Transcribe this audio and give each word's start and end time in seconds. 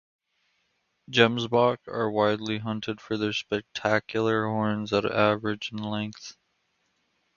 Gemsbok 1.11 1.87
are 1.87 2.09
widely 2.09 2.57
hunted 2.57 2.99
for 2.99 3.17
their 3.17 3.33
spectacular 3.33 4.47
horns 4.47 4.89
that 4.89 5.05
average 5.05 5.71
in 5.71 5.77
length. 5.77 6.35